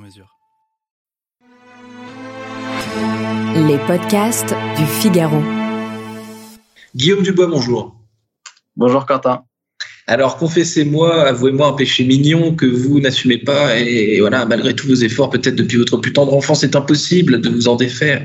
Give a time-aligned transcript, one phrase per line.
[0.00, 0.36] mesure.
[3.54, 5.42] Les podcasts du Figaro.
[6.94, 7.96] Guillaume Dubois, bonjour.
[8.76, 9.44] Bonjour Quentin.
[10.06, 14.94] Alors confessez-moi, avouez-moi un péché mignon que vous n'assumez pas et, voilà, malgré tous vos
[14.94, 18.24] efforts, peut-être depuis votre plus tendre enfance, c'est impossible de vous en défaire.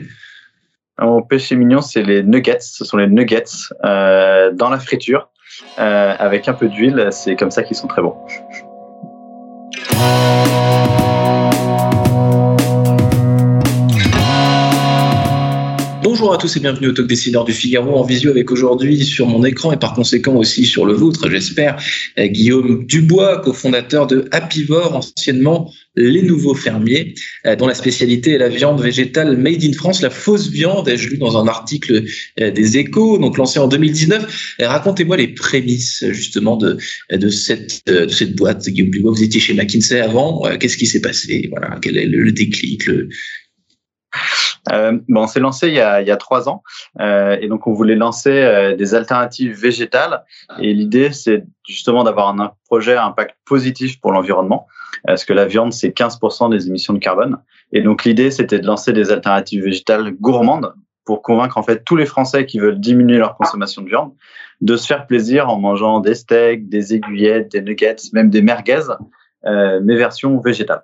[1.00, 2.62] Mon péché mignon, c'est les nuggets.
[2.62, 3.44] Ce sont les nuggets
[3.84, 5.30] euh, dans la friture
[5.78, 7.10] euh, avec un peu d'huile.
[7.12, 8.16] C'est comme ça qu'ils sont très bons.
[16.26, 19.28] Bonjour à tous et bienvenue au Talk Décideur du Figaro en visio avec aujourd'hui sur
[19.28, 21.80] mon écran et par conséquent aussi sur le vôtre, j'espère,
[22.18, 27.14] euh, Guillaume Dubois, cofondateur de Happivore, anciennement Les Nouveaux Fermiers,
[27.46, 31.10] euh, dont la spécialité est la viande végétale made in France, la fausse viande, ai-je
[31.10, 32.04] lu dans un article
[32.40, 34.56] euh, des Échos, donc lancé en 2019.
[34.62, 36.80] Racontez-moi les prémices justement de,
[37.30, 39.12] cette, boîte, Guillaume Dubois.
[39.12, 41.50] Vous étiez chez McKinsey avant, qu'est-ce qui s'est passé?
[41.52, 42.90] Voilà, quel est le déclic,
[44.72, 46.64] euh, bon, on s'est lancé il y, a, il y a trois ans
[47.00, 50.24] euh, et donc on voulait lancer euh, des alternatives végétales.
[50.60, 54.68] Et l'idée c'est justement d'avoir un, projet à impact positif pour l'environnement
[55.06, 57.38] parce que la viande c'est 15% des émissions de carbone.
[57.72, 60.74] Et donc l'idée c'était de lancer des alternatives végétales gourmandes
[61.06, 64.14] pour convaincre en fait tous les Français qui veulent diminuer leur consommation de viande
[64.62, 68.82] de se faire plaisir en mangeant des steaks, des aiguillettes, des nuggets, même des merguez,
[69.46, 70.84] euh, mais version végétale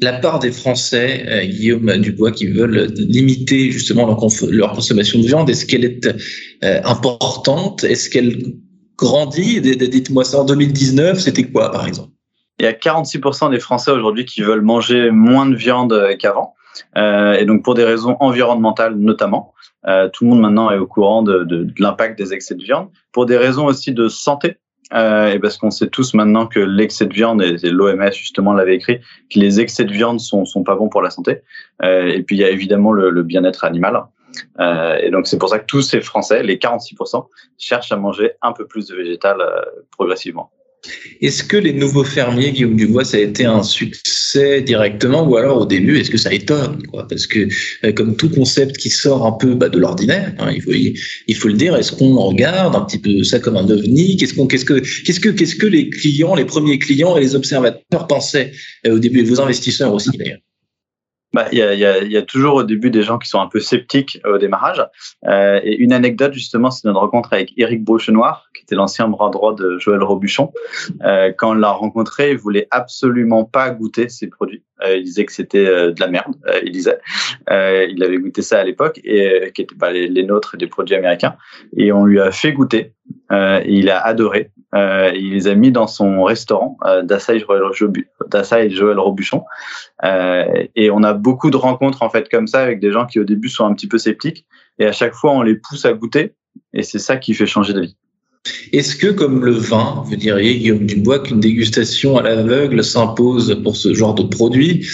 [0.00, 5.48] la part des Français, euh, Guillaume Dubois, qui veulent limiter justement leur, consommation de viande,
[5.50, 6.06] est-ce qu'elle est
[6.64, 7.84] euh, importante?
[7.84, 8.54] Est-ce qu'elle
[8.96, 9.60] grandit?
[9.60, 12.10] Dites-moi ça en 2019, c'était quoi par exemple?
[12.60, 16.54] Il y a 46% des Français aujourd'hui qui veulent manger moins de viande euh, qu'avant.
[16.96, 19.54] et donc pour des raisons environnementales notamment.
[20.12, 22.88] tout le monde maintenant est au courant de, de l'impact des excès de viande.
[23.12, 24.56] Pour des raisons aussi de santé,
[24.92, 28.76] euh, et parce qu'on sait tous maintenant que l'excès de viande, et, l'OMS justement l'avait
[28.76, 29.00] écrit,
[29.32, 31.40] que les excès de viande sont, sont pas bons pour la santé.
[31.82, 34.04] Euh, et puis il y a évidemment le, le bien-être animal.
[34.60, 37.26] Euh, et donc c'est pour ça que tous ces Français, les 46%,
[37.58, 40.50] cherchent à manger un peu plus de végétal euh, progressivement.
[41.20, 45.62] Est-ce que les nouveaux fermiers, Guillaume Dubois, ça a été un succès directement ou alors
[45.62, 47.06] au début, est-ce que ça étonne quoi?
[47.08, 47.48] Parce que
[47.84, 50.72] euh, comme tout concept qui sort un peu bah, de l'ordinaire, hein, il, faut,
[51.40, 54.16] faut le dire, est-ce qu'on regarde un petit peu ça comme un ovni?
[54.16, 57.34] Qu'est-ce qu'on, qu'est-ce que, qu'est-ce que, qu'est-ce que les clients, les premiers clients et les
[57.34, 58.52] observateurs pensaient
[58.86, 60.43] euh, au début, et vos investisseurs aussi d'ailleurs?
[61.34, 63.40] Bah, il y, a, y, a, y, a, toujours au début des gens qui sont
[63.40, 64.86] un peu sceptiques au démarrage.
[65.26, 69.30] Euh, et une anecdote justement, c'est notre rencontre avec Éric Brochenoir, qui était l'ancien bras
[69.30, 70.52] droit de Joël Robuchon.
[71.02, 74.62] Euh, quand on l'a rencontré, il voulait absolument pas goûter ses produits.
[74.82, 76.34] Euh, il disait que c'était euh, de la merde.
[76.46, 76.98] Euh, il disait,
[77.48, 80.96] il avait goûté ça à l'époque et qui n'étaient pas les, les, nôtres, des produits
[80.96, 81.36] américains.
[81.76, 82.92] Et on lui a fait goûter.
[83.30, 84.52] Et il a adoré.
[84.74, 89.44] Euh, il les a mis dans son restaurant euh, d'Assa et Joël Robuchon.
[90.04, 93.20] Euh, et on a beaucoup de rencontres en fait comme ça avec des gens qui
[93.20, 94.46] au début sont un petit peu sceptiques.
[94.78, 96.34] Et à chaque fois, on les pousse à goûter.
[96.72, 97.96] Et c'est ça qui fait changer d'avis.
[98.72, 103.76] Est-ce que, comme le vin, vous diriez, Guillaume Dubois, qu'une dégustation à l'aveugle s'impose pour
[103.76, 104.86] ce genre de produit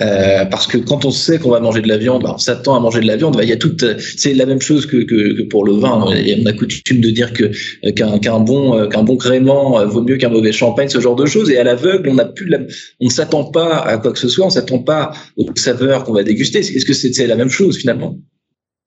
[0.00, 2.80] euh, Parce que quand on sait qu'on va manger de la viande, on s'attend à
[2.80, 3.36] manger de la viande.
[3.36, 3.84] Bah, il y a toute,
[4.16, 6.04] c'est la même chose que, que, que, pour le vin.
[6.04, 7.50] On a coutume de dire que
[7.90, 11.16] qu'un qu'un bon euh, qu'un bon gréement euh, vaut mieux qu'un mauvais champagne, ce genre
[11.16, 11.50] de choses.
[11.50, 12.58] Et à l'aveugle, on n'a plus, la,
[13.00, 14.46] on ne s'attend pas à quoi que ce soit.
[14.46, 16.60] On s'attend pas aux saveurs qu'on va déguster.
[16.60, 18.16] Est-ce que c'est la même chose finalement?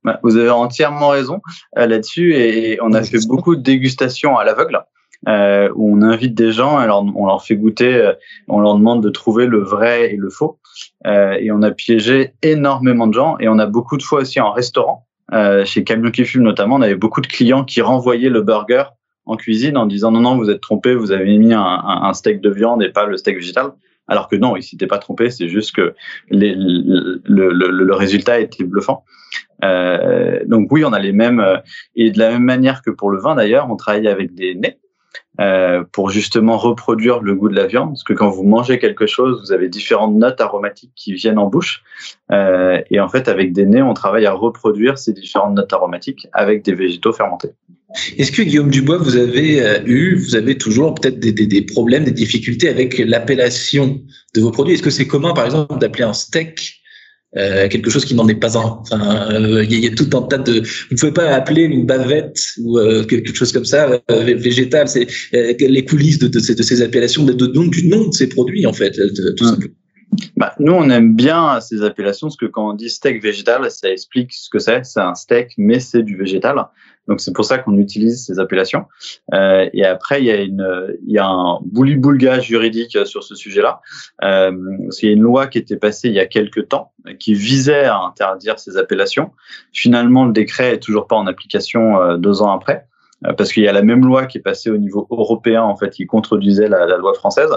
[0.05, 1.41] Bah, vous avez entièrement raison
[1.77, 4.83] euh, là-dessus et on a fait beaucoup de dégustations à l'aveugle.
[5.27, 8.13] Euh, où on invite des gens, alors on leur fait goûter, euh,
[8.47, 10.59] on leur demande de trouver le vrai et le faux.
[11.07, 13.35] Euh, et on a piégé énormément de gens.
[13.40, 16.75] Et on a beaucoup de fois aussi en restaurant, euh, chez Camion qui fume notamment,
[16.75, 18.84] on avait beaucoup de clients qui renvoyaient le burger
[19.25, 22.41] en cuisine en disant non non vous êtes trompé, vous avez mis un, un steak
[22.41, 23.72] de viande et pas le steak végétal.
[24.07, 25.96] Alors que non, il s'était pas trompé, c'est juste que
[26.29, 29.03] le, résultat était bluffant.
[29.63, 31.57] Euh, donc oui, on a les mêmes euh,
[31.96, 34.78] et de la même manière que pour le vin d'ailleurs, on travaille avec des nez
[35.40, 39.07] euh, pour justement reproduire le goût de la viande, parce que quand vous mangez quelque
[39.07, 41.84] chose, vous avez différentes notes aromatiques qui viennent en bouche,
[42.31, 46.63] et en fait avec des nez, on travaille à reproduire ces différentes notes aromatiques avec
[46.63, 47.53] des végétaux fermentés.
[48.18, 51.62] Est-ce que Guillaume Dubois, vous avez euh, eu, vous avez toujours peut-être des, des, des,
[51.62, 54.02] problèmes, des difficultés avec l'appellation
[54.34, 54.76] de vos produits?
[54.76, 56.82] Est-ce que c'est commun, par exemple, d'appeler un steak
[57.38, 58.80] euh, quelque chose qui n'en est pas un?
[58.82, 60.62] Enfin, il euh, y, y, a tout un tas de.
[60.62, 64.88] Vous ne pouvez pas appeler une bavette ou euh, quelque chose comme ça végétal.
[64.88, 68.28] C'est les coulisses de, de, ces, de, ces, appellations, de, de, du nom de ces
[68.28, 68.92] produits en fait,
[69.36, 69.74] tout simplement.
[70.37, 73.90] Bah, nous, on aime bien ces appellations parce que quand on dit steak végétal, ça
[73.90, 74.85] explique ce que c'est.
[74.85, 76.67] C'est un steak, mais c'est du végétal.
[77.07, 78.85] Donc c'est pour ça qu'on utilise ces appellations.
[79.34, 83.35] Euh, et après, il y a une, il y a un bouli-boulga juridique sur ce
[83.35, 83.81] sujet-là.
[84.23, 84.52] Euh,
[84.84, 87.34] parce qu'il y a une loi qui était passée il y a quelques temps qui
[87.34, 89.31] visait à interdire ces appellations.
[89.72, 92.87] Finalement, le décret est toujours pas en application euh, deux ans après.
[93.26, 95.78] Euh, parce qu'il y a la même loi qui est passée au niveau européen en
[95.78, 97.50] fait qui contredisait la, la loi française.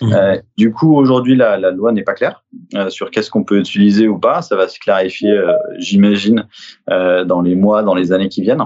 [0.00, 0.12] Mmh.
[0.12, 2.42] Euh, du coup aujourd'hui la, la, loi n'est pas claire
[2.74, 4.42] euh, sur qu'est-ce qu'on peut utiliser ou pas.
[4.42, 6.46] Ça va se clarifier, euh, j'imagine,
[6.88, 8.62] dans les mois, dans les années qui viennent.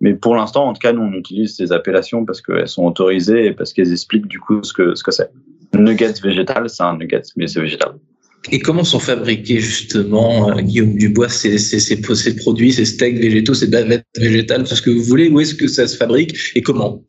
[0.00, 3.46] Mais pour l'instant, en tout cas, nous on utilise ces appellations parce qu'elles sont autorisées
[3.46, 5.30] et parce qu'elles expliquent du coup ce que ce que c'est.
[5.74, 7.94] Nuggets végétal, c'est un nugget, mais c'est végétal.
[8.50, 13.18] Et comment sont fabriqués justement, euh, Guillaume Dubois, ces, ces, ces, ces, produits, ces steaks
[13.18, 16.36] végétaux, ces bavettes végétales, tout ce que vous voulez Où est-ce que ça se fabrique
[16.54, 17.02] et comment?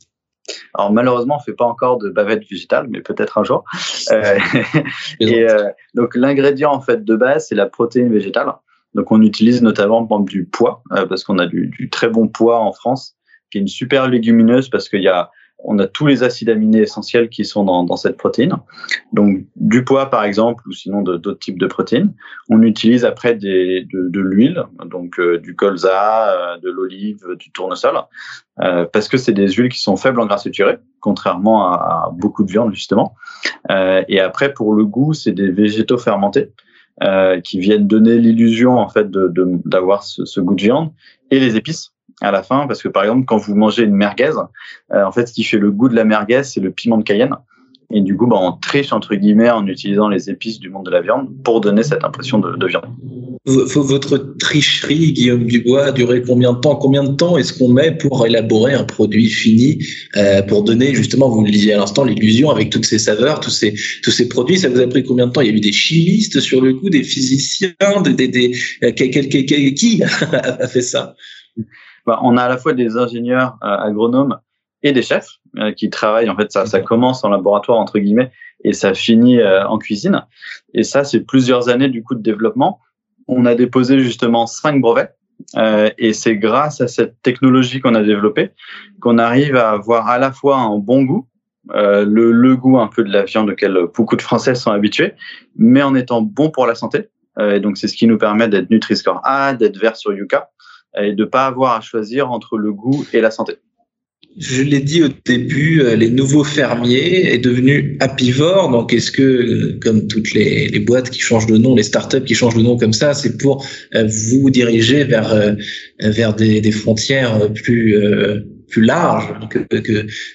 [0.76, 3.66] Alors malheureusement, on fait pas encore de bavettes végétales, mais peut-être un jour.
[4.12, 4.38] Euh,
[5.20, 8.54] et euh, donc l'ingrédient en fait de base, c'est la protéine végétale.
[8.94, 12.30] Donc on utilise notamment par exemple, du pois parce qu'on a du, du, très bon
[12.30, 13.18] pois en France,
[13.52, 15.32] qui est une super légumineuse parce qu'il y a
[15.68, 18.54] on a tous les acides aminés essentiels qui sont dans, dans cette protéine.
[19.14, 22.14] Donc du pois par exemple, ou sinon d'autres types de protéines.
[22.50, 27.52] On utilise après des, de, de l'huile, donc euh, du colza, euh, de l'olive, du
[27.52, 27.98] tournesol,
[28.62, 32.44] euh, parce que c'est des huiles qui sont faibles en gras saturés, contrairement à, beaucoup
[32.44, 33.16] de viande justement.
[33.72, 36.52] Euh, et après pour le goût, c'est des végétaux fermentés.
[37.44, 40.94] qui viennent donner l'illusion en fait d'avoir ce, ce goût de viande
[41.30, 44.32] et les épices à la fin parce que par exemple quand vous mangez une merguez,
[44.94, 47.04] euh, en fait ce qui fait le goût de la merguez c'est le piment de
[47.04, 47.36] Cayenne.
[47.92, 50.92] Et du coup bah, on triche entre guillemets en utilisant les épices du monde de
[50.92, 52.86] la viande pour donner cette impression de, de viande.
[53.46, 56.76] Votre tricherie, Guillaume Dubois, a duré combien de temps?
[56.78, 59.78] Combien de temps est-ce qu'on met pour élaborer un produit fini,
[60.18, 63.52] euh, pour donner justement, vous le disiez à l'instant, l'illusion avec toutes ces saveurs, tous
[63.52, 64.58] ces tous ces produits?
[64.58, 65.42] Ça vous a pris combien de temps?
[65.42, 67.70] Il y a eu des chimistes sur le coup, des physiciens,
[68.04, 70.02] des, des, des euh, qui
[70.34, 71.16] a fait ça?
[72.06, 74.40] Bah, on a à la fois des ingénieurs euh, agronomes
[74.84, 76.30] et des chefs euh, qui travaillent.
[76.30, 78.32] En fait, ça, ça commence en laboratoire entre guillemets
[78.64, 80.26] et ça finit euh, en cuisine.
[80.74, 82.80] Et ça, c'est plusieurs années du coup de développement.
[83.28, 85.16] On a déposé justement cinq brevets.
[85.58, 88.52] Euh, et c'est grâce à cette technologie qu'on a développée
[89.02, 91.28] qu'on arrive à avoir à la fois un bon goût,
[91.72, 95.14] euh, le, le, goût un peu de la viande auquel beaucoup de Français sont habitués,
[95.58, 97.10] mais en étant bon pour la santé.
[97.38, 100.50] Euh, et donc c'est ce qui nous permet d'être Nutri-Score A, d'être vert sur Yuka
[101.02, 103.58] et de pas avoir à choisir entre le goût et la santé.
[104.38, 108.70] Je l'ai dit au début, euh, les nouveaux fermiers est devenu Apivore.
[108.70, 112.58] Donc, est-ce que, comme toutes les, boîtes qui changent de nom, les startups qui changent
[112.58, 113.66] de nom comme ça, c'est pour
[113.96, 114.10] euh,
[114.42, 115.54] vous diriger vers euh,
[116.02, 117.96] vers des, frontières plus
[118.68, 119.60] plus larges que,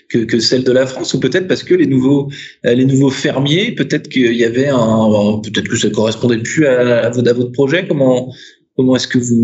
[0.08, 2.30] que, que, celles de la France, ou peut-être parce que les nouveaux
[2.64, 7.10] les nouveaux fermiers, peut-être qu'il y avait un, peut-être que ça correspondait plus à, à
[7.10, 7.86] votre projet?
[7.86, 8.32] Comment
[8.80, 9.36] Comment est-ce que vous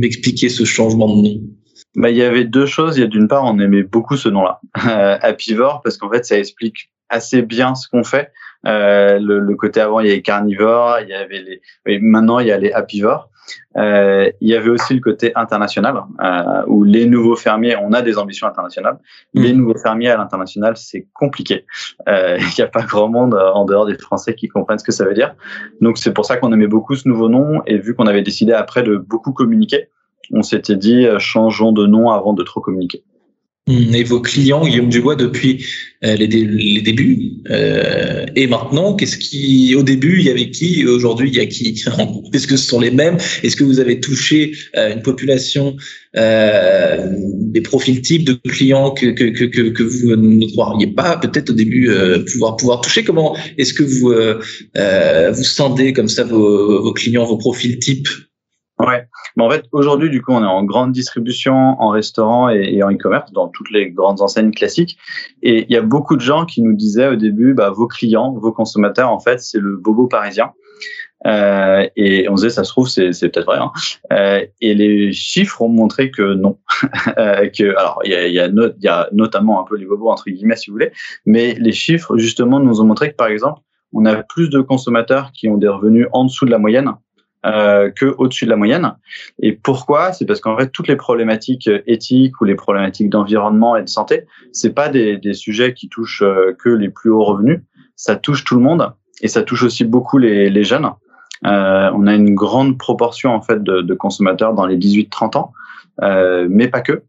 [0.00, 1.40] m'expliquez ce changement de nom?
[1.94, 2.98] Bah, il y avait deux choses.
[2.98, 6.38] Il y a d'une part, on aimait beaucoup ce nom-là, euh, parce qu'en fait, ça
[6.38, 8.30] explique assez bien ce qu'on fait.
[8.66, 12.38] Euh, le, le, côté avant, il y avait carnivore, il y avait les, oui, maintenant
[12.38, 13.28] il y a les apivores.
[13.76, 18.02] Euh, il y avait aussi le côté international, euh, où les nouveaux fermiers, on a
[18.02, 18.98] des ambitions internationales.
[19.34, 19.42] Mmh.
[19.42, 21.64] Les nouveaux fermiers à l'international, c'est compliqué.
[22.08, 24.92] Euh, il n'y a pas grand monde en dehors des Français qui comprennent ce que
[24.92, 25.34] ça veut dire.
[25.80, 28.52] Donc c'est pour ça qu'on aimait beaucoup ce nouveau nom, et vu qu'on avait décidé
[28.52, 29.88] après de beaucoup communiquer,
[30.32, 33.02] on s'était dit changeons de nom avant de trop communiquer.
[33.72, 35.64] Mmh, et vos clients, Guillaume Dubois, depuis
[36.04, 40.84] euh, les, les, débuts euh, et maintenant, qu'est-ce qui, au début, il y avait qui
[40.86, 41.82] Aujourd'hui, il y a qui?
[42.34, 43.16] Est-ce que ce sont les mêmes?
[43.42, 45.76] Est-ce que vous avez touché euh, une population,
[46.14, 51.54] des profils types de clients que, que, que, que vous ne croiriez pas peut-être au
[51.54, 51.90] début
[52.30, 53.02] pouvoir pouvoir toucher?
[53.02, 54.12] Comment est-ce que vous
[55.34, 58.08] vous sentez comme ça vos, vos clients, vos profils types?
[58.78, 59.06] Ouais.
[59.36, 62.90] Mais en fait, aujourd'hui, du coup, on est en grande distribution, en restaurant et, en
[62.90, 64.98] e-commerce, dans toutes les grandes enseignes classiques.
[65.42, 68.32] Et il y a beaucoup de gens qui nous disaient au début, bah, vos clients,
[68.32, 70.52] vos consommateurs, en fait, c'est le bobo parisien.
[71.26, 73.58] Euh, et on disait, ça se trouve, c'est, peut-être vrai.
[73.58, 73.70] Hein.
[74.12, 76.58] Euh, et les chiffres ont montré que non.
[77.18, 79.86] euh, que, alors, il y a, y, a no, y a notamment un peu les
[79.86, 80.92] bobos, entre guillemets, si vous voulez.
[81.24, 83.60] Mais les chiffres, justement, nous ont montré que, par exemple,
[83.92, 86.92] on a plus de consommateurs qui ont des revenus en dessous de la moyenne
[87.44, 88.94] euh, que au-dessus de la moyenne.
[89.40, 90.12] Et pourquoi?
[90.12, 94.26] C'est parce qu'en fait, toutes les problématiques éthiques ou les problématiques d'environnement et de santé,
[94.52, 97.60] c'est pas des, des, sujets qui touchent euh, que les plus hauts revenus.
[97.96, 100.90] Ça touche tout le monde et ça touche aussi beaucoup les, les jeunes.
[101.44, 105.52] Euh, on a une grande proportion en fait de, de consommateurs dans les 18-30 ans,
[106.02, 107.02] euh, mais pas que.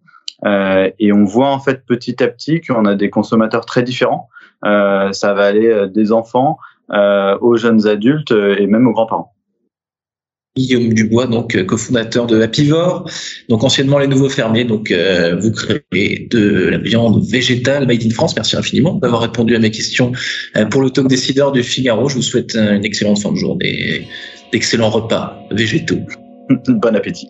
[0.46, 4.30] Euh, et on voit en fait petit à petit qu'on a des consommateurs très différents.
[4.66, 6.58] Euh, ça va aller des enfants
[6.90, 9.33] aux jeunes adultes et même aux grands-parents.
[10.56, 13.10] Guillaume Dubois, donc cofondateur de Happivore,
[13.50, 14.66] donc anciennement les nouveaux fermiers.
[14.66, 18.36] Donc euh, vous créez de la viande végétale made in France.
[18.36, 20.12] Merci infiniment d'avoir répondu à mes questions
[20.70, 22.08] pour le talk décideur du Figaro.
[22.08, 24.08] Je vous souhaite une excellente fin de journée,
[24.52, 26.00] d'excellents repas végétaux.
[26.68, 27.30] bon appétit.